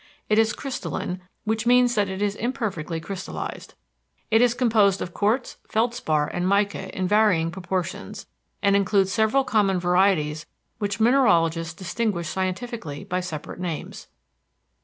[0.29, 3.75] It is crystalline, which means that it is imperfectly crystallized.
[4.31, 8.25] It is composed of quartz, feldspar, and mica in varying proportions,
[8.63, 10.47] and includes several common varieties
[10.79, 14.07] which mineralogists distinguish scientifically by separate names.